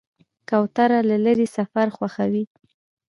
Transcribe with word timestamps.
کوتره 0.49 0.99
له 1.09 1.17
لرې 1.25 1.47
سفر 1.57 1.87
خوښوي. 1.95 2.43